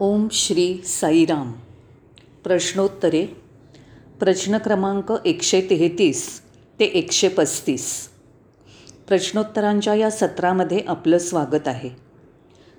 ओम 0.00 0.28
श्री 0.32 0.82
साईराम. 0.84 1.52
प्रश्नोत्तरे. 2.44 3.26
प्रश्न 4.20 4.58
क्रमांक 4.58 5.12
एकशे 5.24 5.60
तेहतीस 5.60 6.42
ते 6.80 6.84
एकशे 6.84 7.28
पस्तीस. 7.28 8.08
प्रश्नोत्तरांच्या 9.08 9.94
या 9.94 10.10
सत्रामध्ये 10.10 10.80
आपलं 10.88 11.18
स्वागत 11.18 11.68
आहे. 11.68 11.90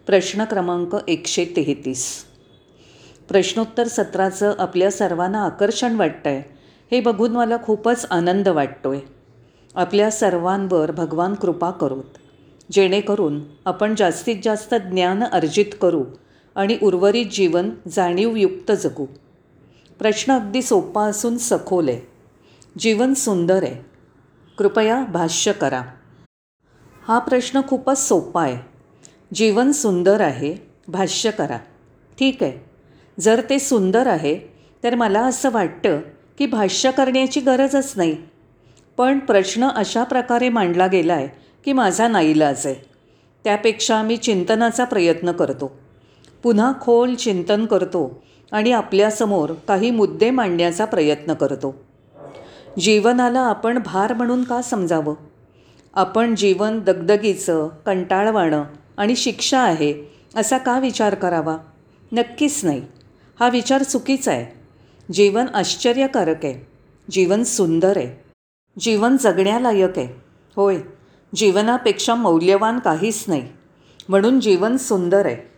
प्रश्न 0.05 0.43
क्रमांक 0.43 0.95
एकशे 1.07 1.45
तेहतीस. 1.45 2.25
प्रश्नोत्तर 3.29 3.87
सत्राचं 3.87 4.53
आपल्या 4.59 4.91
सर्वांना 4.91 5.45
आकर्षण 5.45 5.95
वाटतं 5.95 6.29
आहे 6.29 6.43
हे 6.91 7.01
बघून 7.01 7.31
मला 7.31 7.57
खूपच 7.63 8.05
आनंद 8.11 8.47
वाटतो 8.47 8.91
आहे 8.91 9.01
आपल्या 9.75 10.11
सर्वांवर 10.11 10.91
भगवान 10.91 11.33
कृपा 11.33 11.71
करोत. 11.71 12.17
जेणेकरून 12.71 13.41
आपण 13.65 13.95
जास्तीत 13.95 14.35
जास्त 14.43 14.75
ज्ञान 14.75 15.23
अर्जित 15.23 15.75
करू. 15.81 16.03
आणि 16.55 16.77
उर्वरित 16.83 17.25
जीवन 17.25 17.69
जाणीवयुक्त 17.91 18.71
जगू. 18.71 19.05
प्रश्न 19.99 20.33
अगदी 20.33 20.61
सोपा 20.61 21.03
असून 21.03 21.37
सखोल. 21.37 21.89
आहे 21.89 22.01
जीवन 22.77 23.13
सुंदर 23.13 23.63
आहे. 23.63 23.85
कृपया 24.57 25.03
भाष्य 25.03 25.51
करा. 25.51 25.81
हा 27.07 27.19
प्रश्न 27.19 27.61
खूपच 27.67 28.07
सोपा 28.07 28.43
आहे. 28.43 28.57
जीवन 29.33 29.71
सुंदर 29.71 30.21
आहे 30.21 30.55
भाष्य 30.87 31.31
करा. 31.31 31.57
ठीक 32.19 32.43
आहे. 32.43 32.65
जर 33.19 33.41
ते 33.49 33.59
सुंदर 33.59 34.07
आहे 34.07 34.39
तर 34.83 34.95
मला 34.95 35.21
असं 35.21 35.49
वाटतं 35.51 35.99
की 36.37 36.45
भाष्य 36.45 36.91
करण्याची 36.91 37.39
गरजच 37.39 37.93
नाही. 37.95 38.17
पण 38.97 39.19
प्रश्न 39.19 39.69
अशा 39.69 40.03
प्रकारे 40.03 40.49
मांडला 40.49 40.87
गेला 40.87 41.13
आहे 41.13 41.27
की 41.65 41.73
माझा 41.73 42.07
नाईलाज 42.07 42.67
आहे. 42.67 42.75
त्यापेक्षा 43.43 44.01
मी 44.01 44.17
चिंतनाचा 44.17 44.83
प्रयत्न 44.83 45.31
करतो. 45.31 45.82
पुन्हा 46.43 46.73
खोल 46.81 47.15
चिंतन 47.15 47.65
करतो 47.65 48.23
आणि 48.51 48.71
आपल्यासमोर 48.71 49.53
काही 49.53 49.91
मुद्दे 49.91 50.29
मांडण्याचा 50.29 50.85
प्रयत्न 50.85 51.33
करतो. 51.33 51.75
जीवनाला 52.79 53.39
आपण 53.39 53.79
भार 53.85 54.13
म्हणून 54.13 54.43
का 54.43 54.61
समजावं? 54.61 55.15
आपण 55.93 56.35
जीवन 56.35 56.79
दगदगीचं 56.79 57.67
कंटाळवाणं 57.85 58.63
आणि 58.97 59.15
शिक्षा 59.15 59.59
आहे 59.59 60.13
असा 60.35 60.57
का 60.57 60.79
विचार 60.79 61.15
करावा? 61.15 61.57
नक्कीच 62.11 62.65
नाही. 62.65 62.81
हा 63.39 63.49
विचार 63.49 63.83
चुकीचा 63.83 64.31
आहे. 64.31 64.59
जीवन 65.13 65.45
आश्चर्यकारक 65.53 66.45
आहे. 66.45 66.67
जीवन 67.11 67.43
सुंदर 67.43 67.97
आहे. 67.97 68.23
जीवन 68.79 69.17
जगण्यालायक 69.17 69.99
आहे. 69.99 70.21
होय 70.55 70.77
जीवनापेक्षा 71.35 72.15
मौल्यवान 72.15 72.79
काहीच 72.79 73.25
नाही. 73.27 73.47
म्हणून 74.09 74.39
जीवन 74.39 74.77
सुंदर 74.77 75.25
आहे. 75.25 75.52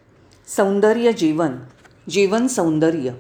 सौंदर्य 0.47 1.11
जीवन 1.13 1.55
जीवन 2.09 2.47
सौंदर्य. 2.47 3.11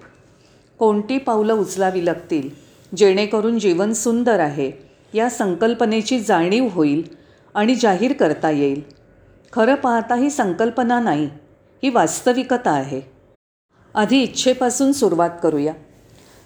कोणती 0.79 1.17
पावलं 1.17 1.53
उचलावी 1.53 2.05
लागतील 2.05 2.49
जेणेकरून 2.95 3.59
जीवन 3.59 3.93
सुंदर 3.93 4.39
आहे 4.39 4.71
या 5.13 5.29
संकल्पनेची 5.29 6.19
जाणीव 6.19 6.67
होईल 6.71 7.03
आणि 7.53 7.75
जाहीर 7.75 8.13
करता 8.13 8.49
येईल. 8.49 8.81
खरं 9.53 9.75
पाहता 9.75 10.15
ही 10.15 10.29
संकल्पना 10.29 10.99
नाही 10.99 11.25
ही 11.83 11.89
वास्तविकता 11.89 12.71
आहे. 12.71 13.01
आधी 13.95 14.21
इच्छेपासून 14.23 14.91
सुरुवात 14.91 15.29
करूया. 15.43 15.73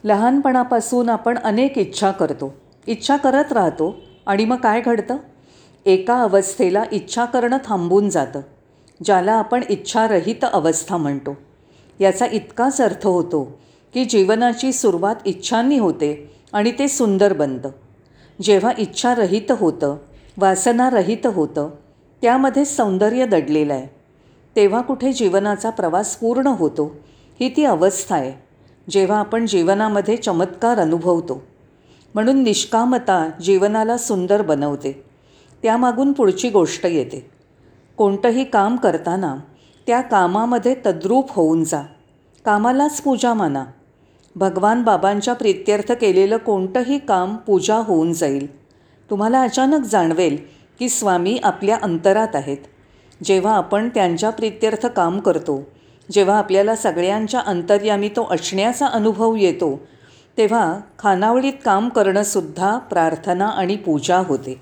लहानपणापासून 0.04 1.10
आपण 1.10 1.38
अनेक 1.38 1.78
इच्छा 1.78 2.12
करतो. 2.12 2.56
इच्छा 2.88 3.18
करत 3.18 3.54
राहतो 3.54 4.02
आणि 4.26 4.46
मग 4.46 4.58
काय 4.58 4.82
घडतं? 4.82 5.18
एका 5.86 6.22
अवस्थेला 6.22 6.84
इच्छा 6.92 7.26
करणं 7.26 7.58
थांबून 7.66 8.10
जातं. 8.10 8.42
ज्याला 9.04 9.32
आपण 9.32 9.64
इच्छारहित 9.70 10.46
अवस्था 10.54 10.98
म्हणतो. 10.98 11.38
याचा 12.00 12.26
इतकाच 12.32 12.82
अर्थ 12.82 13.08
होतो 13.08 13.60
की 13.94 14.06
जीवनाची 14.06 14.74
सुरुवात 14.74 15.16
इच्छांनी 15.26 15.78
होते 15.78 16.32
आणि 16.54 16.72
ते 16.72 16.88
सुंदर 16.88 17.34
बनतं. 17.34 17.70
जेव्हा 18.42 18.72
इच्छारहित 18.78 19.52
होतं 19.52 19.98
वासनारहित 20.38 21.26
होतं 21.26 21.70
त्यामध्ये 22.22 22.66
सौंदर्य 22.66 23.26
दडलेलं 23.26 23.74
आहे. 23.74 23.88
तेव्हा 24.56 24.82
कुठे 24.82 25.14
जीवनाचा 25.14 25.70
प्रवास 25.70 26.16
पूर्ण 26.16 26.48
होतो 26.48 26.96
ही 27.40 27.50
ती 27.58 27.64
अवस्था 27.64 28.16
आहे 28.16 28.34
जेव्हा 28.90 29.20
आपण 29.20 29.46
जीवनामध्ये 29.46 30.18
चमत्कार 30.18 30.80
अनुभवतो. 30.80 31.44
म्हणून 32.14 32.44
निष्कामता 32.44 33.30
जीवनाला 33.42 33.98
सुंदर 33.98 34.42
बनवते. 34.42 35.04
त्यामागून 35.64 36.12
पुढची 36.12 36.50
गोष्ट 36.50 36.86
येते. 36.86 37.39
कोणतंही 38.00 38.44
काम 38.44 38.76
करताना 38.76 39.36
त्या 39.88 40.02
कामामध्ये 40.02 40.76
तद्रूप 40.86 41.32
होऊन 41.32 41.64
जा. 41.64 41.82
कामालाच 42.46 43.02
पूजा 43.02 43.34
माना. 43.34 43.64
भगवान 44.36 44.84
बाबांच्या 44.84 45.34
प्रित्यर्थ 45.34 45.92
केलेलं 45.92 46.38
कोणतंही 46.38 47.00
काम 47.00 47.36
पूजा 47.36 47.76
होऊन 47.76 48.14
जाईल. 48.14 48.46
तुम्हाला 49.10 49.42
अचानक 49.42 49.86
जाणवेल 49.86 50.38
की 50.80 50.90
स्वामी 50.90 51.38
आपल्या 51.44 51.78
अंतरात 51.82 52.36
आहेत. 52.36 52.58
जेव्हा 53.24 53.56
आपण 53.56 53.90
त्यांच्या 53.90 54.30
प्रित्यर्थ 54.30 54.86
काम 54.86 55.20
करतो 55.20 55.62
जेव्हा 56.12 56.38
आपल्याला 56.38 56.76
सगळ्यांच्या 56.76 57.40
अंतर्यामी 57.40 58.10
तो 58.10 58.28
असण्याचा 58.32 58.88
अनुभव 58.88 59.36
येतो 59.36 59.80
तेव्हा 60.38 60.80
खानावळीत 61.00 61.54
काम 61.66 61.90
करणंसुद्धा 61.90 62.78
प्रार्थना 62.78 63.48
आणि 63.48 63.76
पूजा 63.76 64.18
होते. 64.18 64.62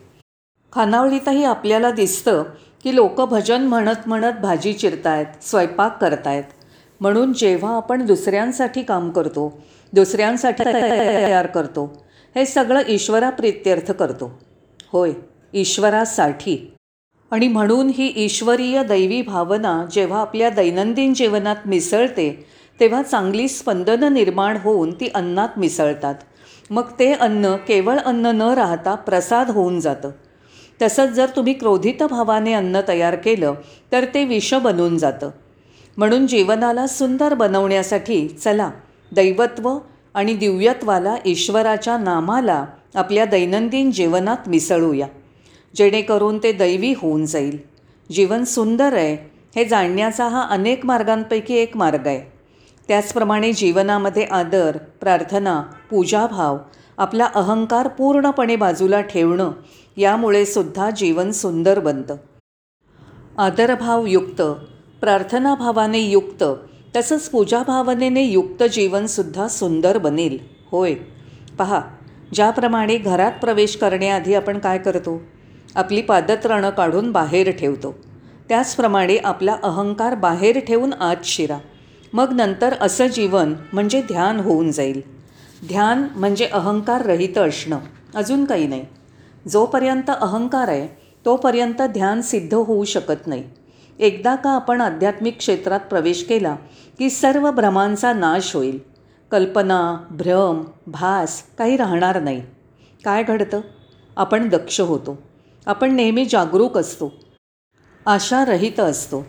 खानावळीतही 0.74 1.44
आपल्याला 1.44 1.92
दिसतं 1.92 2.44
की 2.88 2.96
लोक 2.96 3.20
भजन 3.22 3.62
म्हणत 3.62 4.08
म्हणत 4.08 4.34
भाजी 4.42 4.72
चिरतायत 4.74 5.44
स्वयंपाक 5.44 5.98
करतायत. 6.02 6.44
म्हणून 7.02 7.34
जेव्हा 7.34 7.75
आपण 7.75 8.06
दुसऱ्यांसाठी 8.06 8.81
काम 8.81 9.09
करतो 9.09 9.62
दुसऱ्यांसाठी 9.94 10.64
तयार 10.64 11.46
करतो 11.46 11.84
हे 12.36 12.46
सगळं 12.46 12.81
ईश्वराप्रित्यर्थ 12.88 13.92
करतो. 13.92 14.40
होय 14.92 15.12
ईश्वरासाठी. 15.53 16.56
आणि 17.31 17.48
म्हणून 17.48 17.90
ही 17.96 18.14
ईश्वरीय 18.16 18.84
दैवी 18.84 19.22
भावना 19.22 19.86
जेव्हा 19.92 20.22
आपल्या 20.22 20.50
दैनंदिन 20.50 21.14
जीवनात 21.14 21.56
मिसळते 21.66 22.46
तेव्हा 22.80 23.02
चांगली 23.02 23.48
स्पंदनं 23.48 24.14
निर्माण 24.14 24.58
होऊन 24.64 24.92
ती 24.92 25.09
अन्नात 25.16 25.59
मिसळतात. 25.59 26.16
मग 26.69 26.84
ते 27.00 27.12
अन्न 27.14 27.56
केवळ 27.68 27.98
अन्न 27.98 28.25
न 28.25 28.42
राहता 28.42 28.96
प्रसाद 28.96 29.50
होऊन 29.50 29.80
जातं. 29.80 30.12
तसंच 30.81 31.09
जर 31.09 31.25
तुम्ही 31.35 31.53
क्रोधित 31.53 32.03
भावाने 32.03 32.53
अन्न 32.53 32.81
तयार 32.88 33.15
केलं 33.15 33.53
तर 33.91 34.05
ते 34.13 34.25
विष 34.25 34.53
बनून 34.53 34.97
जातं. 34.97 35.29
म्हणून 35.97 36.27
जीवनाला 36.27 36.88
सुंदर 36.88 37.33
बनवण्यासाठी 37.33 38.27
चला 38.27 38.69
दैवत्व 39.11 39.77
आणि 40.13 40.33
दिव्यत्वाला 40.33 41.15
ईश्वराच्या 41.25 41.97
नामाला 41.97 42.65
आपल्या 42.95 43.25
दैनंदिन 43.25 43.91
जीवनात 43.91 44.49
मिसळूया. 44.49 45.07
जेणेकरून 45.75 46.38
ते 46.38 46.51
दैवी 46.51 46.94
होऊन 46.97 47.25
जाईल. 47.25 47.57
जीवन 48.11 48.44
सुंदर 48.44 48.94
आहे 48.94 49.31
हे 49.55 49.65
जाणण्याचा 49.65 50.27
हा 50.27 50.41
अनेक 50.41 50.85
मार्गांपैकी 50.85 51.53
एक 51.53 51.77
मार्ग 51.77 52.07
आहे. 52.07 52.38
त्याचप्रमाणे 52.88 53.53
जीवनामध्ये 53.53 54.23
आदर 54.23 54.77
प्रार्थना 55.01 55.61
पूजाभाव 55.89 56.57
आपला 56.97 57.25
अहंकार 57.35 57.88
पूर्णपणे 57.88 58.55
बाजूला 58.55 59.01
ठेवणं 59.01 59.51
यामुळे 59.97 60.46
सुद्धा 60.46 60.90
जीवन 60.90 61.31
सुंदर 61.31 61.80
बनतं. 61.80 62.16
आदरभावयुक्त 63.38 64.41
प्रार्थनाभावाने 65.02 66.00
युक्त 66.00 66.44
तसंच 66.96 67.30
पूजाभावनेने 67.30 68.24
युक्त 68.24 68.63
जीवनसुद्धा 68.63 69.47
सुंदर 69.47 69.97
बनेल. 69.97 70.38
होय. 70.72 70.94
पहा 71.59 71.81
ज्याप्रमाणे 72.34 72.97
घरात 72.97 73.31
प्रवेश 73.31 73.75
करण्याआधी 73.75 74.34
आपण 74.34 74.59
काय 74.59 74.78
करतो? 74.78 75.22
आपली 75.75 76.02
पादत्रणं 76.02 76.69
काढून 76.69 77.12
बाहेर 77.12 77.52
ठेवतो. 77.52 77.96
त्याचप्रमाणे 78.50 79.18
आपला 79.18 79.57
अहंकार 79.63 80.16
बाहेर 80.16 80.59
ठेवून 80.59 80.94
आत 80.94 81.16
शिरा. 81.24 81.57
मग 82.13 82.34
नंतर 82.34 82.75
असं 82.81 83.07
जीवन 83.07 83.54
म्हणजे 83.74 84.01
ध्यान 84.01 84.39
होऊन 84.39 84.71
जाईल. 84.71 85.01
ध्यान 85.68 86.07
म्हणजे 86.16 86.45
अहंकार 86.45 87.06
रहित 87.06 87.38
असणं. 87.38 87.80
अजून 88.16 88.45
काही 88.45 88.68
नाही. 88.68 88.86
जोपर्यंत 89.47 90.09
अहंकार 90.09 90.67
आहे 90.67 90.88
तोपर्यंत 91.25 91.81
ध्यान 91.81 92.21
सिद्ध 92.21 92.53
होऊ 92.53 92.83
शकत 92.83 93.27
नाही. 93.27 93.44
एकदा 93.99 94.35
का 94.35 94.49
आपण 94.49 94.81
आध्यात्मिक 94.81 95.38
क्षेत्रात 95.38 95.79
प्रवेश 95.79 96.25
केला 96.29 96.55
की 96.99 97.09
सर्व 97.09 97.51
भ्रमांचा 97.51 98.13
नाश 98.13 98.55
होईल. 98.55 98.79
कल्पना 99.31 99.97
भ्रम 100.11 100.63
भास 100.88 101.44
काही 101.57 101.77
राहणार 101.77 102.19
नाही. 102.19 102.41
काय 103.05 103.23
घडतं? 103.23 103.61
आपण 104.17 104.49
दक्ष 104.49 104.81
होतो. 104.81 105.21
आपण 105.65 105.95
नेहमी 105.95 106.25
जागरूक 106.25 106.77
असतो. 106.77 107.13
आशारहित 108.05 108.79
असतो. 108.79 109.25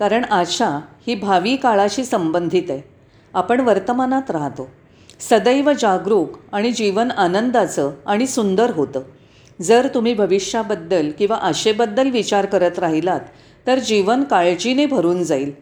कारण 0.00 0.24
आशा 0.24 0.80
ही 1.06 1.14
भावी 1.14 1.56
काळाशी 1.56 2.04
संबंधित 2.04 2.62
आहे. 2.68 2.82
आपण 3.34 3.60
वर्तमानात 3.60 4.30
राहतो. 4.30 4.68
सदैव 5.20 5.72
जागरूक 5.72 6.28
आणि 6.52 6.70
जीवन 6.70 7.10
आनंदाचं 7.10 7.90
आणि 8.06 8.26
सुंदर 8.26 8.70
होतं. 8.70 9.00
जर 9.62 9.88
तुम्ही 9.94 10.14
भविष्याबद्दल 10.14 11.10
किंवा 11.18 11.36
आशेबद्दल 11.36 12.10
विचार 12.10 12.46
करत 12.46 12.78
राहिलात 12.78 13.20
तर 13.66 13.78
जीवन 13.78 14.24
काळजीने 14.24 14.86
भरून 14.86 15.22
जाईल. 15.22 15.52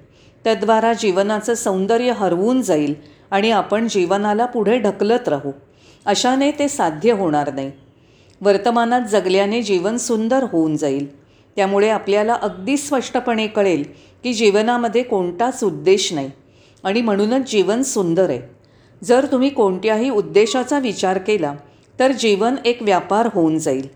तद्वारा 0.46 0.92
जीवनाचं 0.92 1.54
सौंदर्य 1.54 2.12
हरवून 2.12 2.62
जाईल 2.62 2.94
आणि 3.30 3.50
आपण 3.50 3.88
जीवनाला 3.88 4.46
पुढे 4.46 4.78
ढकलत 4.78 5.28
राहू. 5.28 5.52
अशाने 6.06 6.50
ते 6.50 6.68
साध्य 6.68 7.12
होणार 7.12 7.52
नाही. 7.54 7.70
वर्तमानात 8.40 9.02
जगल्याने 9.10 9.62
जीवन 9.62 9.96
सुंदर 9.96 10.44
होऊन 10.52 10.76
जाईल. 10.76 11.06
त्यामुळे 11.56 11.88
आपल्याला 11.88 12.34
अगदी 12.34 12.76
स्पष्टपणे 12.76 13.46
कळेल 13.46 13.84
की 14.24 14.32
जीवनामध्ये 14.32 15.02
कोणताच 15.02 15.64
उद्देश 15.64 16.12
नाही 16.12 16.30
आणि 16.84 17.00
म्हणूनच 17.00 17.50
जीवन 17.50 17.82
सुंदर 17.82 18.30
आहे. 18.30 18.40
जर 19.04 19.26
तुम्ही 19.32 19.48
कोणत्याही 19.50 20.10
उद्देशाचा 20.10 20.78
विचार 20.78 21.18
केला 21.18 21.54
तर 21.98 22.12
जीवन 22.12 22.56
एक 22.64 22.82
व्यापार 22.82 23.28
होऊन 23.32 23.58
जाईल. 23.58 23.88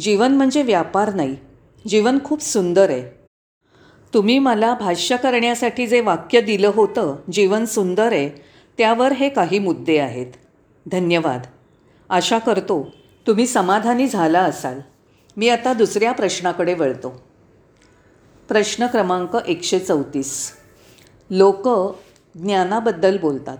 जीवन 0.00 0.32
म्हणजे 0.32 0.62
व्यापार 0.62 1.14
नाही 1.14 1.36
जीवन 1.88 2.18
खूप 2.24 2.42
सुंदर 2.42 2.90
आहे. 2.90 3.20
तुम्ही 4.14 4.38
मला 4.38 4.74
भाष्य 4.74 5.16
करण्यासाठी 5.16 5.86
जे 5.86 6.00
वाक्य 6.00 6.40
दिलं 6.40 6.70
होतं 6.74 7.16
जीवन 7.32 7.64
सुंदर 7.64 8.12
आहे 8.12 8.28
त्यावर 8.78 9.12
हे 9.12 9.28
काही 9.28 9.58
मुद्दे 9.58 9.98
आहेत. 9.98 10.26
धन्यवाद. 10.92 11.42
आशा 12.08 12.38
करतो 12.38 12.92
तुम्ही 13.26 13.46
समाधानी 13.46 14.08
झाला 14.08 14.40
असाल. 14.40 14.80
मी 15.36 15.48
आता 15.48 15.72
दुसऱ्या 15.72 16.12
प्रश्नाकडे 16.12 16.74
वळतो. 16.74 17.22
प्रश्न 18.48 18.86
क्रमांक 18.86 19.36
एकशे 19.48 19.78
चौतीस. 19.78 20.52
लोक 21.30 21.68
ज्ञानाबद्दल 22.34 23.18
बोलतात. 23.18 23.58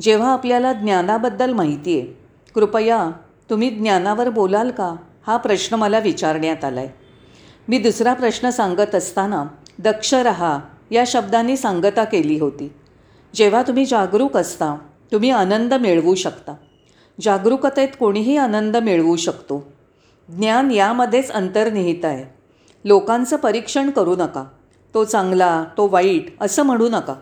जेव्हा 0.00 0.32
आपल्याला 0.32 0.72
ज्ञानाबद्दल 0.72 1.52
माहिती 1.52 2.00
आहे 2.00 2.25
कृपया 2.56 3.10
तुम्ही 3.50 3.70
ज्ञानावर 3.70 4.28
बोलाल 4.28 4.70
का? 4.70 4.96
हा 5.26 5.36
प्रश्न 5.36 5.76
मला 5.76 5.98
विचारण्यात 5.98 6.64
आला 6.64 6.80
आहे 6.80 6.88
मी 7.68 7.78
दुसरा 7.78 8.14
प्रश्न 8.14 8.50
सांगत 8.50 8.94
असताना 8.94 9.44
दक्ष 9.78 10.14
रहा 10.14 10.58
या 10.90 11.04
शब्दांनी 11.06 11.56
सांगता 11.56 12.04
केली 12.04 12.38
होती. 12.38 12.72
जेव्हा 13.34 13.62
तुम्ही 13.62 13.84
जागरूक 13.84 14.36
असता 14.36 14.76
तुम्ही 15.12 15.30
आनंद 15.30 15.74
मिळवू 15.74 16.14
शकता. 16.14 16.52
जागरूकतेत 17.20 17.88
कोणीही 18.00 18.36
आनंद 18.36 18.76
मिळवू 18.76 19.16
शकतो. 19.16 19.72
ज्ञान 20.28 20.70
यामध्येच 20.70 21.30
अंतर्निहित 21.30 22.04
आहे. 22.04 22.34
लोकांचं 22.84 23.36
परीक्षण 23.36 23.90
करू 23.90 24.16
नका. 24.16 24.44
तो 24.94 25.04
चांगला 25.04 25.64
तो 25.76 25.88
वाईट 25.88 26.26
असं 26.40 26.62
म्हणू 26.62 26.88
नका. 26.88 27.14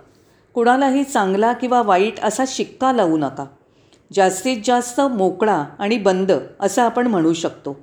कुणालाही 0.55 1.05
चांगला 1.05 1.53
किंवा 1.53 1.83
वाईट 1.83 2.21
असा 2.21 2.45
शिक्का 2.47 2.93
लावू 2.93 3.19
नका. 3.19 3.45
जास्तीत 4.15 4.57
जास्त 4.65 5.01
मोकळा 5.01 5.65
आणि 5.79 5.99
बंद 5.99 6.33
असं 6.61 6.83
आपण 6.83 7.07
म्हणू 7.07 7.33
शकतो. 7.33 7.77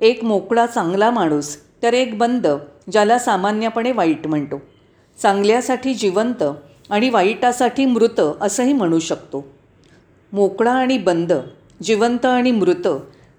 एक 0.00 0.24
मोकळा 0.24 0.66
चांगला 0.66 1.10
माणूस 1.10 1.56
तर 1.82 1.94
एक 1.94 2.18
बंद 2.18 2.46
ज्याला 2.92 3.18
सामान्यपणे 3.18 3.92
वाईट 3.92 4.26
म्हणतो. 4.26 4.60
चांगल्यासाठी 5.22 5.94
जिवंत 5.94 6.42
आणि 6.90 7.10
वाईटासाठी 7.10 7.84
मृत 7.84 8.20
असंही 8.40 8.72
म्हणू 8.72 8.98
शकतो. 8.98 9.44
मोकळा 10.32 10.72
आणि 10.72 10.98
बंद 10.98 11.32
जिवंत 11.82 12.26
आणि 12.26 12.50
मृत 12.50 12.86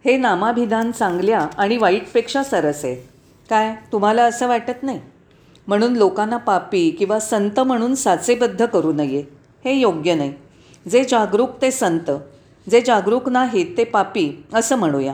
हे 0.06 0.18
नामाभिधान 0.18 0.92
चांगल्या 0.92 1.40
आणि 1.40 1.78
वाईटपेक्षा 1.78 2.44
सरस 2.44 2.86
आहे. 2.86 2.96
काय? 3.50 3.76
तुम्हाला 3.92 4.24
असं 4.24 4.48
वाटत 4.48 4.84
नाही? 4.84 5.00
म्हणून 5.68 5.94
लोकांना 5.94 6.38
पापी 6.38 6.90
किंवा 6.90 7.20
संत 7.20 7.60
म्हणून 7.60 7.96
साचेबद्ध 7.96 8.66
करू 8.66 8.94
नये. 8.94 9.24
हे 9.66 9.74
योग्य 9.74 10.16
नाही. 10.16 10.34
जे 10.92 11.04
जागरूक 11.04 11.50
ते 11.62 11.72
संत 11.72 12.12
जे 12.70 12.82
जागरूक 12.82 13.30
नाहीत 13.30 13.78
ते 13.78 13.84
पापी 13.84 14.46
असं 14.54 14.76
म्हणूया. 14.76 15.14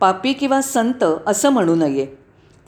पापी 0.00 0.32
किंवा 0.32 0.60
संत 0.60 1.04
असं 1.26 1.50
म्हणू 1.50 1.74
नये. 1.74 2.06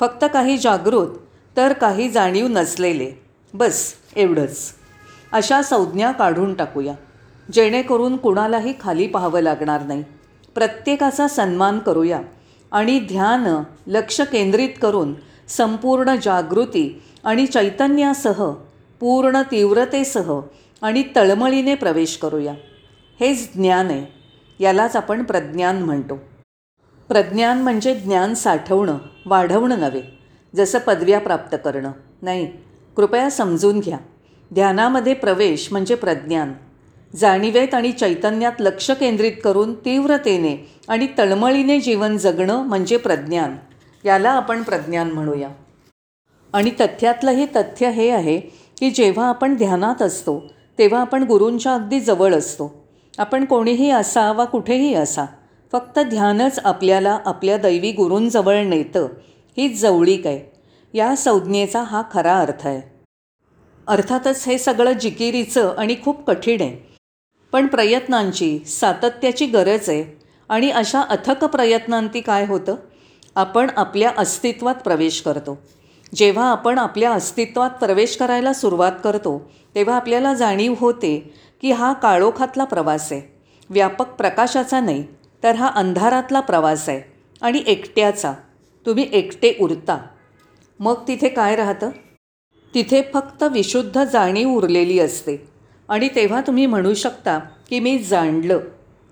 फक्त 0.00 0.24
काही 0.32 0.58
जागृत 0.58 1.08
तर 1.56 1.72
काही 1.72 2.08
जाणीव 2.08 2.46
नसलेले. 2.48 3.10
बस 3.54 3.92
एवढंच. 4.16 4.56
अशा 5.32 5.62
संज्ञा 5.62 6.12
काढून 6.12 6.54
टाकूया. 6.54 6.94
जेणेकरून 7.52 8.16
कुणालाही 8.16 8.74
खाली 8.80 9.06
पाहावं 9.06 9.40
लागणार 9.40 9.82
नाही. 9.82 10.04
प्रत्येकाचा 10.54 11.28
सन्मान 11.28 11.78
करूया 11.78 12.20
आणि 12.72 13.00
ध्यान 13.00 13.62
लक्ष 13.86 14.20
केंद्रित 14.20 14.68
करून 14.82 15.14
संपूर्ण 15.48 16.14
जागृती 16.22 17.02
आणि 17.24 17.46
चैतन्यासह 17.46 18.50
पूर्ण 19.00 19.42
तीव्रतेसह 19.42 20.40
आणि 20.82 21.02
तळमळीने 21.16 21.74
प्रवेश 21.74 22.16
करूया. 22.16 22.54
हेच 23.20 23.54
ज्ञान 23.54 23.90
आहे. 23.90 24.06
यालाच 24.60 24.96
आपण 24.96 25.22
प्रज्ञान 25.22 25.82
म्हणतो. 25.82 26.18
प्रज्ञान 27.08 27.62
म्हणजे 27.62 27.94
ज्ञान 27.94 28.34
साठवणं 28.34 28.98
वाढवणं 29.26 29.78
नव्हे 29.78 30.02
जसं 30.56 30.78
पदव्या 30.78 31.20
प्राप्त 31.20 31.56
करणं. 31.64 31.92
नाही 32.22 32.52
कृपया 32.96 33.30
समजून 33.30 33.80
घ्या. 33.80 33.98
ध्यानामध्ये 34.54 35.14
प्रवेश 35.14 35.68
म्हणजे 35.72 35.94
प्रज्ञान. 35.94 36.52
जाणीवेत 37.16 37.74
आणि 37.74 37.92
चैतन्यात 37.92 38.52
लक्ष 38.60 38.90
केंद्रित 38.90 39.32
करून 39.44 39.74
तीव्रतेने 39.74 40.70
आणि 40.88 41.08
तळमळीने 41.18 41.80
जीवन 41.80 42.16
जगणं 42.16 42.62
म्हणजे 42.62 42.96
प्रज्ञान. 42.96 43.56
याला 44.04 44.30
आपण 44.30 44.62
प्रज्ञान 44.62 45.10
म्हणूया. 45.10 45.48
आणि 46.52 46.70
तथ्यातलं 46.80 47.30
हे 47.30 47.46
तथ्य 47.46 47.90
हे 47.90 48.10
आहे 48.10 48.40
की 48.80 48.90
जेव्हा 48.90 49.28
आपण 49.28 49.56
ध्यानात 49.56 50.02
असतो 50.02 50.59
तेव्हा 50.80 51.00
आपण 51.00 51.22
गुरूंच्या 51.22 51.74
अगदी 51.74 52.00
जवळ 52.00 52.34
असतो. 52.34 52.88
आपण 53.18 53.44
कोणीही 53.44 53.90
असा 53.90 54.32
वा 54.32 54.44
कुठेही 54.44 54.94
असा. 54.94 55.24
फक्त 55.72 55.98
ध्यानच 55.98 56.58
आपल्याला 56.64 57.18
आपल्या 57.26 57.56
दैवी 57.56 57.92
गुरूंजवळ 57.92 58.62
नेतं. 58.62 59.08
हीच 59.56 59.80
जवळीक 59.80 60.26
आहे. 60.26 60.60
या 60.94 61.16
संज्ञेचा 61.16 61.82
हा 61.82 62.02
खरा 62.12 62.38
अर्थ 62.38 62.66
आहे. 62.66 63.00
अर्थातच 63.86 64.44
हे 64.46 64.58
सगळं 64.58 64.92
जिकिरीचं 64.92 65.74
आणि 65.78 65.96
खूप 66.04 66.26
कठीण 66.26 66.60
आहे. 66.60 66.96
पण 67.52 67.66
प्रयत्नांची 67.66 68.58
सातत्याची 68.58 69.46
गरज 69.46 69.90
आहे. 69.90 70.18
आणि 70.48 70.70
अशा 70.70 71.00
अथक 71.00 71.44
प्रयत्नांती 71.44 72.20
काय 72.20 72.46
होतं? 72.46 72.76
आपण 73.36 73.70
आपल्या 73.76 74.12
अस्तित्वात 74.18 74.74
प्रवेश 74.74 75.20
करतो. 75.20 75.58
जेव्हा 76.14 76.50
आपण 76.50 76.78
आपल्या 76.78 77.12
अस्तित्वात 77.12 77.70
प्रवेश 77.70 78.16
करायला 78.16 78.52
सुरुवात 78.52 78.92
करतो 79.04 79.50
तेव्हा 79.74 79.96
आपल्याला 79.96 80.34
जाणीव 80.34 80.74
होते 80.78 81.34
की 81.62 81.70
हा 81.70 81.92
काळोखातला 81.92 82.64
प्रवास 82.64 83.12
आहे. 83.12 83.22
व्यापक 83.70 84.06
प्रकाशाचा 84.06 84.80
नाही 84.80 85.04
तर 85.42 85.54
हा 85.54 85.66
अंधारातला 85.66 86.40
प्रवास 86.40 86.88
आहे 86.88 87.02
आणि 87.42 87.62
एकट्याचा. 87.66 88.32
तुम्ही 88.86 89.06
एकटे 89.12 89.52
उरता. 89.60 89.98
मग 90.80 90.94
तिथे 91.08 91.28
काय 91.28 91.56
राहतं? 91.56 91.90
तिथे 92.74 93.02
फक्त 93.14 93.42
विशुद्ध 93.42 94.04
जाणीव 94.04 94.48
उरलेली 94.48 94.98
असते. 94.98 95.48
आणि 95.88 96.08
तेव्हा 96.08 96.40
तुम्ही 96.40 96.66
म्हणू 96.66 96.94
शकता 96.94 97.38
की 97.38 97.80
मी 97.80 97.98
जाणलं. 97.98 98.58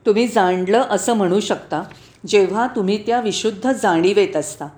तुम्ही 0.06 0.26
जाणलं 0.28 0.84
असं 0.90 1.12
म्हणू 1.12 1.40
शकता 1.40 1.82
जेव्हा 2.26 2.66
तुम्ही 2.76 2.98
त्या 3.06 3.20
विशुद्ध 3.20 3.72
जाणीवेत 3.72 4.36
असता. 4.36 4.68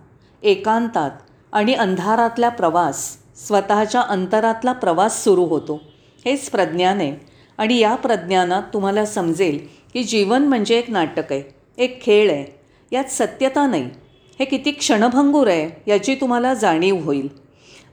एकांतात 0.42 1.10
आणि 1.52 1.74
अंधारातला 1.74 2.48
प्रवास 2.48 3.16
स्वतःच्या 3.46 4.00
अंतरातला 4.00 4.72
प्रवास 4.72 5.24
सुरू 5.24 5.44
होतो. 5.44 5.80
हेच 6.24 6.50
प्रज्ञान. 6.50 7.00
आहे 7.00 7.16
आणि 7.58 7.78
या 7.78 7.94
प्रज्ञानात 7.94 8.62
तुम्हाला 8.74 9.04
समजेल 9.04 9.58
की 9.92 10.04
जीवन 10.04 10.42
म्हणजे 10.42 10.78
एक 10.78 10.90
नाटक 10.90 11.32
आहे 11.32 11.42
एक 11.78 12.02
खेळ 12.02 12.30
आहे. 12.30 12.60
यात 12.92 13.04
सत्यता 13.04 13.66
नाही. 13.66 13.90
हे 14.38 14.44
किती 14.44 14.70
क्षणभंगूर 14.70 15.48
आहे 15.48 15.90
याची 15.90 16.14
तुम्हाला 16.14 16.54
जाणीव 16.54 16.96
होईल. 16.96 17.28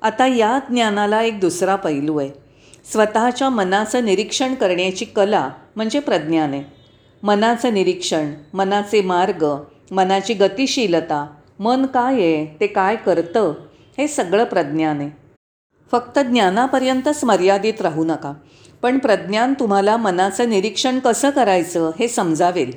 आता 0.01 0.27
या 0.27 0.59
ज्ञानाला 0.69 1.21
एक 1.21 1.39
दुसरा 1.39 1.75
पैलू 1.75 2.17
आहे. 2.17 2.29
स्वतःच्या 2.91 3.49
मनाचं 3.49 4.05
निरीक्षण 4.05 4.53
करण्याची 4.53 5.05
कला 5.05 5.49
म्हणजे 5.75 5.99
प्रज्ञान. 5.99 6.53
आहे 6.53 6.63
मनाचं 7.23 7.73
निरीक्षण 7.73 8.33
मनाचे 8.53 9.01
मार्ग 9.01 9.45
मनाची 9.91 10.33
गतिशीलता 10.33 11.27
मन 11.59 11.85
काय 11.85 12.13
आहे? 12.13 12.57
ते 12.59 12.67
काय 12.67 12.95
करतं? 12.95 13.53
हे 13.97 14.07
सगळं 14.07 14.43
प्रज्ञान. 14.43 14.99
आहे 14.99 15.09
फक्त 15.91 16.19
ज्ञानापर्यंतच 16.19 17.23
मर्यादित 17.23 17.81
राहू 17.81 18.05
नका. 18.05 18.33
पण 18.81 18.97
प्रज्ञान 18.97 19.53
तुम्हाला 19.53 19.97
मनाचं 19.97 20.49
निरीक्षण 20.49 20.99
कसं 20.99 21.29
करायचं 21.29 21.91
हे 21.99 22.07
समजावेल. 22.07 22.71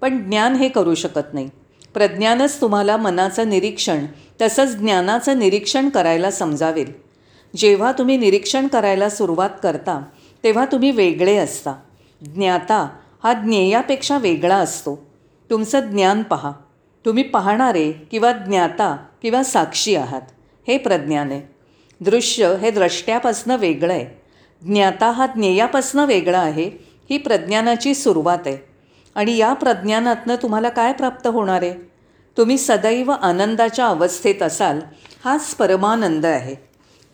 पण 0.00 0.28
ज्ञान 0.28 0.54
हे 0.54 0.68
करू 0.68 0.94
शकत 0.94 1.34
नाही. 1.34 1.50
प्रज्ञानच 1.94 2.60
तुम्हाला 2.60 2.96
मनाचं 2.96 3.48
निरीक्षण 3.48 4.06
तसंच 4.42 4.76
ज्ञानाचं 4.76 5.38
निरीक्षण 5.38 5.88
करायला 5.88 6.30
समजावेल. 6.30 6.92
जेव्हा 7.56 7.92
तुम्ही 7.92 8.16
निरीक्षण 8.16 8.66
करायला 8.66 9.08
सुरुवात 9.08 9.50
करता 9.62 10.02
तेव्हा 10.44 10.64
तुम्ही 10.64 10.90
वेगळे 10.90 11.36
असता. 11.36 11.74
ज्ञाता 12.20 12.88
हा 13.24 13.32
ज्ञेयापेक्षा 13.32 14.18
वेगळा 14.18 14.56
असतो. 14.56 15.10
तुमचं 15.50 15.80
ज्ञान 15.80 16.22
पहा. 16.22 16.52
तुम्ही 17.04 17.22
पाहणारे 17.22 17.92
किंवा 17.92 18.32
ज्ञाता 18.32 18.96
किंवा 19.22 19.42
साक्षी 19.42 19.96
आहात 19.96 20.20
हे 20.68 20.78
प्रज्ञान. 20.78 21.32
आहे 21.32 21.42
दृश्य 22.00 22.56
हे 22.60 22.70
द्रष्ट्यापासनं 22.70 23.56
वेगळं 23.56 23.92
आहे. 23.92 24.20
ज्ञाता 24.66 25.10
हा 25.10 25.26
ज्ञेयापासनं 25.26 26.06
वेगळा 26.06 26.38
आहे 26.38 26.70
ही 27.10 27.18
प्रज्ञानाची 27.18 27.94
सुरुवात 27.94 28.38
आहे. 28.46 28.56
आणि 29.14 29.36
या 29.36 29.52
प्रज्ञानातनं 29.52 30.34
तुम्हाला 30.34 30.68
काय 30.68 30.92
प्राप्त 30.92 31.26
होणार 31.26 31.62
आहे? 31.62 31.74
तुम्ही 32.36 32.58
सदैव 32.58 33.10
आनंदाच्या 33.10 33.86
अवस्थेत 33.86 34.42
असाल 34.42 34.80
हाच 35.24 35.54
परमानंद 35.54 36.26
आहे. 36.26 36.54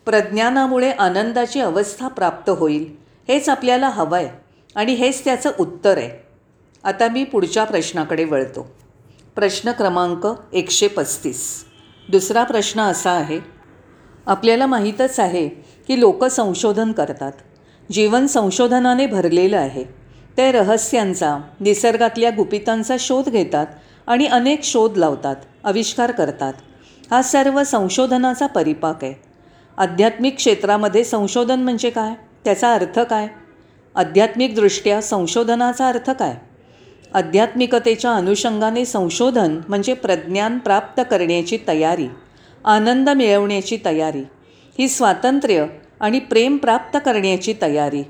प्रज्ञानामुळे 0.07 0.91
आनंदाची 0.91 1.61
अवस्था 1.61 2.09
प्राप्त 2.09 2.51
होईल 2.51 2.97
हेच 3.29 3.49
आपल्याला 3.49 3.89
हवं 3.89 4.17
आहे 4.17 4.29
आणि 4.75 4.93
हेच 4.93 5.25
त्याचं 5.25 5.51
उत्तर 5.59 5.99
आहे. 5.99 6.27
आता 6.85 7.09
मी 7.09 7.25
पुढच्या 7.25 7.65
प्रश्नाकडे 7.65 8.25
वळतो. 8.25 8.80
प्रश्न 9.41 9.73
क्रमांक 9.73 10.27
एकशे 10.53 10.89
पस्तीस. 10.89 11.65
दुसरा 12.09 12.45
प्रश्न 12.45 12.81
असा 12.81 13.11
आहे 13.11 13.41
आपल्याला 14.27 14.67
माहीतच 14.67 15.21
आहे 15.21 15.49
की 15.89 16.01
लोक 16.01 16.25
संशोधन 16.25 16.93
करतात. 16.93 17.33
जीवन 17.93 18.27
संशोधनाने 18.27 19.07
भरलेलं 19.07 19.57
आहे. 19.57 19.85
ते 20.37 20.53
रहस्यांचा 20.53 21.39
निसर्गातल्या 21.61 22.31
गुपितांचा 22.31 22.97
शोध 23.01 23.29
घेतात 23.29 23.67
आणि 24.07 24.27
अनेक 24.27 24.65
शोध 24.65 24.97
लावतात 24.97 25.37
आविष्कार 25.65 26.11
करतात. 26.11 26.53
हा 27.11 27.23
सर्व 27.23 27.65
संशोधनाचा 27.65 28.47
परिपाक 28.47 29.05
आहे. 29.05 29.15
आध्यात्मिक 29.79 30.37
क्षेत्रामध्ये 30.37 31.05
संशोधन 31.05 31.61
म्हणजे 31.61 31.91
काय? 31.91 32.15
त्याचा 32.45 32.75
अर्थ 32.75 33.01
काय? 33.01 33.29
आध्यात्मिकदृष्ट्या 33.95 35.03
संशोधनाचा 35.03 35.89
अर्थ 35.89 36.11
काय? 36.11 36.37
आध्यात्मिकतेच्या 37.15 38.13
अनुषंगाने 38.13 38.85
संशोधन 38.85 39.59
म्हणजे 39.69 39.95
प्रज्ञान 39.95 40.59
प्राप्त 40.59 41.01
करण्याची 41.11 41.59
तयारी 41.69 42.07
आनंद 42.65 43.11
मिळवण्याची 43.11 43.79
तयारी 43.85 44.23
ही 44.79 44.89
स्वातंत्र्य 44.89 45.67
आणि 46.01 46.19
प्रेम 46.19 46.57
प्राप्त 46.57 46.99
करण्याची 47.05 47.55
तयारी. 47.63 48.03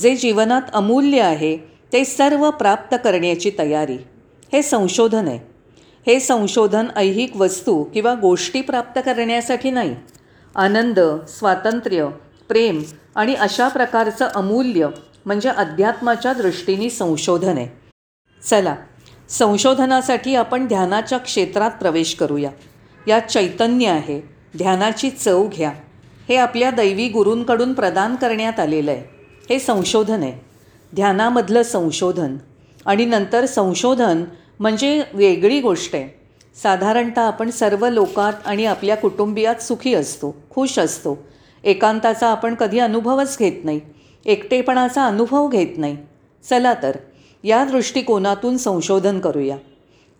जे 0.00 0.14
जीवनात 0.16 0.62
अमूल्य 0.74 1.20
आहे 1.20 1.56
ते 1.92 2.04
सर्व 2.04 2.50
प्राप्त 2.50 2.94
करण्याची 3.04 3.50
तयारी. 3.58 3.96
हे 4.52 4.62
संशोधन 4.62 5.28
आहे. 5.28 5.38
हे 6.06 6.18
संशोधन 6.20 6.86
ऐहिक 6.96 7.36
वस्तू 7.36 7.82
किंवा 7.84 8.14
गोष्टी 8.14 8.60
प्राप्त 8.60 9.00
करण्यासाठी 9.06 9.70
नाही. 9.70 9.94
आनंद 10.56 11.00
स्वातंत्र्य 11.28 12.08
प्रेम 12.48 12.82
आणि 13.16 13.34
अशा 13.34 13.68
प्रकारचं 13.68 14.28
अमूल्य 14.34 14.88
म्हणजे 15.26 15.48
अध्यात्माच्या 15.48 16.32
दृष्टीने 16.32 16.90
संशोधन 16.90 17.58
आहे. 17.58 17.87
चला 18.44 18.76
संशोधनासाठी 19.28 20.34
आपण 20.34 20.66
ध्यानाच्या 20.66 21.18
क्षेत्रात 21.18 21.70
प्रवेश 21.70 22.14
करूया. 22.14 22.50
यात 23.08 23.20
चैतन्य 23.20 23.88
आहे 23.88 24.20
ध्यानाची 24.56 25.10
चव 25.10 25.46
घ्या. 25.46 25.72
हे 26.28 26.36
आपल्या 26.36 26.70
दैवी 26.70 27.08
गुरूंकडून 27.08 27.72
प्रदान 27.72 28.16
करण्यात 28.16 28.60
आलेलं 28.60 28.90
आहे. 28.90 29.02
हे 29.50 29.58
संशोधन 29.58 30.22
आहे. 30.22 30.44
ध्यानामधलं 30.94 31.62
संशोधन. 31.62 32.36
आणि 32.86 33.04
नंतर 33.04 33.46
संशोधन 33.46 34.24
म्हणजे 34.60 35.02
वेगळी 35.12 35.60
गोष्ट 35.60 35.94
आहे. 35.94 36.18
साधारणतः 36.62 37.22
आपण 37.22 37.50
सर्व 37.50 37.88
लोकात 37.88 38.32
आणि 38.44 38.64
आपल्या 38.64 38.96
कुटुंबियात 38.96 39.56
सुखी 39.56 39.94
असतो 39.94 40.36
खुश 40.50 40.78
असतो. 40.78 41.26
एकांताचा 41.64 42.28
आपण 42.28 42.54
कधी 42.54 42.78
अनुभवच 42.78 43.36
घेत 43.38 43.64
नाही. 43.64 43.80
एकटेपणाचा 44.26 45.06
अनुभव 45.06 45.48
घेत 45.48 45.78
नाही. 45.78 45.96
चला 46.50 46.74
तर 46.82 46.96
या 47.44 47.64
दृष्टिकोनातून 47.64 48.56
संशोधन 48.56 49.20
करूया. 49.20 49.56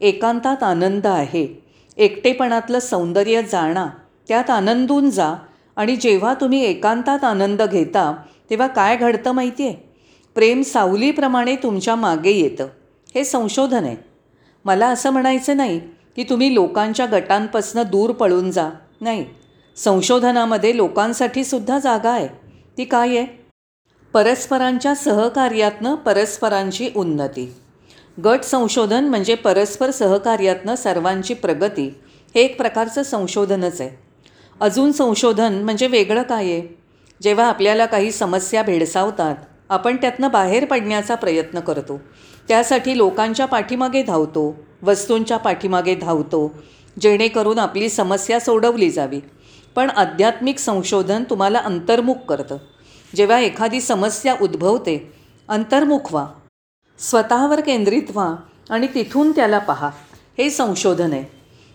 एकांतात 0.00 0.62
आनंद 0.62 1.06
आहे. 1.06 1.62
एकटेपणातलं 1.96 2.80
सौंदर्य 2.80 3.42
जाणा. 3.42 3.86
त्यात 4.28 4.50
आनंदून 4.50 5.10
जा. 5.10 5.34
आणि 5.76 5.96
जेव्हा 5.96 6.34
तुम्ही 6.34 6.64
एकांतात 6.64 7.24
आनंद 7.24 7.62
घेता 7.62 8.16
तेव्हा 8.50 8.66
काय 8.66 8.96
घडतं 8.96 9.32
माहिती 9.32 9.66
आहे 9.66 9.88
प्रेम 10.34 10.62
सावलीप्रमाणे 10.62 11.56
तुमच्या 11.56 11.94
मागे 11.94 12.30
येतं. 12.30 12.66
हे 13.14 13.24
संशोधन 13.24 13.84
आहे. 13.84 13.96
मला 14.64 14.88
असं 14.88 15.10
म्हणायचं 15.10 15.56
नाही 15.56 15.80
की 16.16 16.22
तुम्ही 16.22 16.54
लोकांच्या 16.54 17.06
गटांपासनं 17.12 17.82
दूर 17.82 18.12
पळून 18.12 18.50
जा. 18.50 18.70
नाही. 19.00 19.24
संशोधनामध्ये 19.76 20.76
लोकांसाठी 20.76 21.44
सुद्धा 21.44 21.78
जागा 21.78 22.10
आहे. 22.10 22.28
ती 22.78 22.84
काय 22.84 23.08
आहे? 23.08 23.37
परस्परांच्या 24.18 24.94
सहकार्यातनं 24.94 25.94
परस्परांची 25.94 26.90
उन्नती. 26.96 27.54
गट 28.24 28.42
संशोधन 28.42 29.04
म्हणजे 29.04 29.34
परस्पर 29.34 29.90
सहकार्यातनं 29.90 30.74
सर्वांची 30.74 31.34
प्रगती 31.34 31.94
हे 32.34 32.40
एक 32.40 32.56
प्रकारचं 32.56 33.02
संशोधनच 33.02 33.80
आहे. 33.80 33.90
अजून 34.60 34.92
संशोधन 34.92 35.52
म्हणजे 35.52 35.86
वेगळं 35.86 36.22
काय 36.22 36.44
आहे? 36.44 36.78
जेव्हा 37.22 37.46
आपल्याला 37.46 37.86
काही 37.86 38.12
समस्या 38.12 38.62
भेडसावतात 38.62 39.36
आपण 39.68 39.96
त्यातनं 39.96 40.30
बाहेर 40.30 40.64
पडण्याचा 40.64 41.14
प्रयत्न 41.14 41.60
करतो. 41.60 42.00
त्यासाठी 42.48 42.96
लोकांच्या 42.96 43.46
पाठीमागे 43.46 44.02
धावतो 44.02 44.56
वस्तूंच्या 44.82 45.36
पाठीमागे 45.36 45.94
धावतो 45.94 46.54
जेणेकरून 47.00 47.58
आपली 47.58 47.88
समस्या 47.88 48.40
सोडवली 48.40 48.90
जावी. 48.90 49.20
पण 49.76 49.90
आध्यात्मिक 49.90 50.58
संशोधन 50.58 51.24
तुम्हाला 51.30 51.58
अंतर्मुख 51.58 52.14
करतं. 52.14 52.56
जेव्हा 53.16 53.38
एखादी 53.38 53.80
समस्या 53.80 54.36
उद्भवते 54.42 55.12
अंतर्मुख 55.48 56.10
व्हा. 56.10 56.26
स्वतःवर 56.98 57.60
केंद्रित 57.60 58.02
व्हा 58.10 58.34
आणि 58.70 58.86
तिथून 58.86 59.32
त्याला 59.32 59.58
पहा. 59.58 59.90
हे 60.38 60.50
संशोधन 60.50 61.12
आहे. 61.12 61.24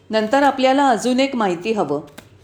नंतर 0.09 0.43
आपल्याला 0.43 0.89
अजून 0.89 1.19
एक 1.19 1.35
माहिती 1.35 1.71
हवं. 1.71 2.01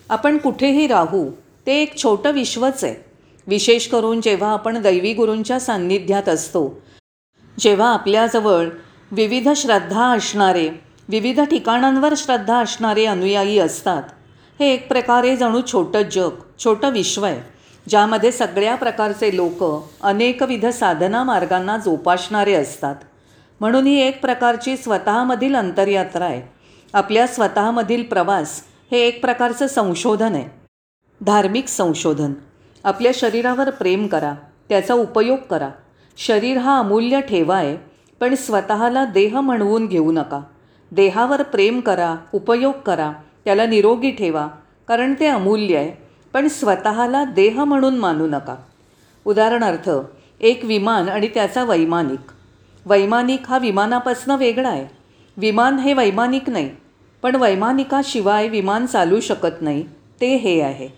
आपण 0.10 0.38
कुठेही 0.38 0.88
राहू 0.88 1.31
ते 1.65 1.81
एक 1.81 1.98
छोटं 1.98 2.31
विश्वच 2.31 2.84
आहे. 2.84 3.10
विशेष 3.48 3.88
करून 3.88 4.22
जेव्हा 4.22 4.51
आपण 4.53 4.81
दैवी 4.81 5.13
गुरूंच्या 5.13 5.60
सान्निध्यात 5.60 6.29
असतो 6.29 6.81
जेव्हा 7.60 7.93
आपल्याजवळ 7.93 8.67
विविध 9.12 9.50
श्रद्धा 9.50 10.05
असणारे 10.05 10.69
विविध 11.10 11.41
ठिकाणांवर 11.41 12.13
श्रद्धा 12.17 12.58
असणारे 12.58 13.05
अनुयायी 13.05 13.60
असतात 13.60 14.03
हे 14.60 14.74
एक 14.74 14.88
प्रकारे 14.88 15.36
जणू 15.36 15.62
छोटं 15.72 16.01
जग 16.01 16.29
छोटं 16.60 16.89
विश्व 16.89 17.25
आहे. 17.25 17.59
ज्यामध्ये 17.88 18.32
सगळ्या 18.32 18.76
प्रकारचे 18.76 19.36
लोक 19.36 19.88
अनेकविध 20.02 20.66
साधना 20.66 21.24
मार्गांना 21.24 21.78
जोपासणारे 21.78 22.54
असतात. 22.54 22.96
म्हणून 23.60 23.86
ही 23.86 24.00
एक 24.02 24.22
प्रकारची 24.22 24.78
स्वतःमधील 24.78 25.56
अंतरयात्रा 25.56 26.26
आहे. 26.26 26.42
आपल्या 26.94 27.28
स्वतःमधील 27.28 28.04
प्रवास 28.04 28.62
हे 28.92 29.00
एक 29.00 29.22
प्रकारचं 29.22 29.68
संशोधन 29.68 30.34
आहे. 30.34 30.46
धार्मिक 31.22 31.68
संशोधन. 31.68 32.34
आपल्या 32.84 33.12
शरीरावर 33.16 33.70
प्रेम 33.70 34.08
करा 34.08 34.34
त्याचा 34.70 34.94
उपयोग 34.94 35.38
करा. 35.50 35.70
शरीर 36.18 36.58
हा 36.58 36.80
अमूल्य 36.80 37.22
ठेवा 37.22 37.58
आहे 37.58 37.78
पण 38.20 38.36
स्वतःला 38.36 39.06
देह 39.06 39.40
म्हणवून 39.40 39.86
घेऊ 39.86 40.12
नका. 40.12 40.42
देहावर 40.92 41.44
प्रेम 41.44 41.80
करा 41.80 42.16
उपयोग 42.34 42.74
करा 42.86 43.12
त्याला 43.46 43.66
निरोगी 43.66 44.12
ठेवा 44.12 44.48
कारण 44.88 45.14
ते 45.20 45.28
अमूल्य 45.28 45.78
आहे. 45.78 46.09
पण 46.34 46.48
स्वतःला 46.48 47.24
देह 47.24 47.64
म्हणून 47.64 47.98
मानू 47.98 48.28
नका. 48.28 48.56
उदाहरणार्थ 49.26 49.90
एक 50.42 50.66
विमान 50.66 51.10
आणि 51.10 51.28
त्याचा 51.28 51.64
वैमानिक. 51.64 52.32
वैमानिक 52.86 53.48
हा 53.48 53.58
विमानापासून 53.58 54.36
वेगळा 54.36 54.70
आहे. 54.70 54.88
विमान 55.38 55.78
हे 55.78 55.94
वैमानिक 55.94 56.50
नाही 56.50 56.70
पण 57.22 57.36
वैमानिकाशिवाय 57.36 58.48
विमान 58.48 58.86
चालू 58.86 59.20
शकत 59.20 59.62
नाही 59.62 59.84
ते 60.22 60.36
हे 60.36 60.62
आहे. 60.62 60.90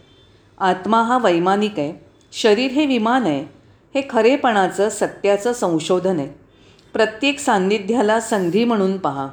आत्मा 0.57 1.01
हा 1.01 1.17
वैमानिक 1.17 1.79
आहे 1.79 1.93
शरीर 2.31 2.71
हे 2.71 2.85
विमान 2.85 3.23
आहे 3.23 3.45
हे 3.95 4.07
खरेपणाचं 4.09 4.89
सत्याचं 4.89 5.53
संशोधन 5.53 6.19
आहे. 6.19 6.27
प्रत्येक 6.93 7.39
सान्निध्याला 7.39 8.19
संधी 8.19 8.63
म्हणून 8.63 8.97
पहा. 8.97 9.27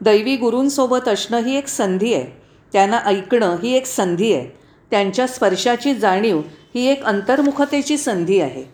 दैवी 0.00 0.36
गुरूंसोबत 0.36 1.08
असणं 1.08 1.38
ही 1.38 1.56
एक 1.56 1.68
संधी 1.68 2.14
आहे. 2.14 2.43
त्यांना 2.74 2.98
ऐकणं 3.06 3.56
ही 3.62 3.72
एक 3.76 3.86
संधी 3.86 4.32
आहे. 4.34 4.46
त्यांच्या 4.90 5.26
स्पर्शाची 5.26 5.94
जाणीव 5.94 6.40
ही 6.74 6.86
एक 6.86 7.04
अंतर्मुखतेची 7.04 7.98
संधी 7.98 8.40
आहे. 8.40 8.64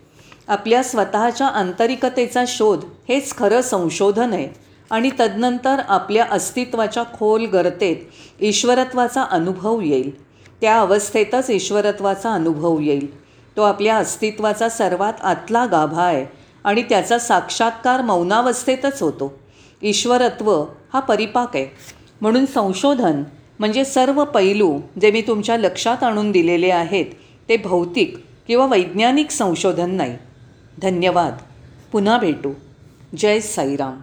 आपल्या 0.47 0.83
स्वतःच्या 0.83 1.47
आंतरिकतेचा 1.47 2.43
शोध 2.47 2.85
हेच 3.09 3.37
खरं 3.37 3.61
संशोधन 3.61 4.33
आहे 4.33 4.47
आणि 4.89 5.09
तदनंतर 5.19 5.81
आपल्या 5.87 6.25
अस्तित्वाच्या 6.31 7.03
खोल 7.03 7.45
गर्तेत 7.45 7.95
ईश्वरत्वाचा 8.41 9.21
अनुभव 9.21 9.81
येईल. 9.81 10.23
त्या 10.61 10.79
अवस्थेतच 10.79 11.49
ईश्वरत्वाचा 11.49 12.33
अनुभव 12.33 12.79
येईल. 12.79 13.21
तो 13.57 13.61
आपल्या 13.61 13.97
अस्तित्वाचा 13.97 14.69
सर्वात 14.69 15.13
आतला 15.23 15.65
गाभा 15.65 16.03
आहे 16.03 16.25
आणि 16.63 16.83
त्याचा 16.83 17.19
साक्षात्कार 17.19 18.01
मौनावस्थेतच 18.01 19.01
होतो. 19.01 19.33
ईश्वरत्व 19.81 20.65
हा 20.93 20.99
परिपाक 20.99 21.55
आहे. 21.55 21.65
म्हणून 22.21 22.45
संशोधन 22.45 23.23
म्हणजे 23.61 23.85
सर्व 23.85 24.25
पैलू 24.25 24.79
जे 25.01 25.11
मी 25.11 25.21
तुमच्या 25.21 25.57
लक्षात 25.57 26.03
आणून 26.03 26.31
दिलेले 26.31 26.69
आहेत 26.69 27.05
ते 27.49 27.57
भौतिक 27.57 28.17
किंवा 28.47 28.65
वैज्ञानिक 28.65 29.31
संशोधन 29.31 29.91
नाही. 29.91 30.17
धन्यवाद. 30.81 31.37
पुन्हा 31.91 32.17
भेटू. 32.17 32.51
जय 33.17 33.39
साईराम. 33.39 33.99